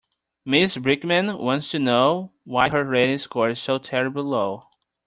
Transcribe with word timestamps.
Mrs 0.47 0.81
Brickman 0.81 1.39
wants 1.39 1.69
to 1.69 1.77
know 1.77 2.31
why 2.43 2.69
her 2.69 2.83
rating 2.83 3.19
score 3.19 3.49
is 3.51 3.61
so 3.61 3.77
terribly 3.77 4.23
low. 4.23 4.65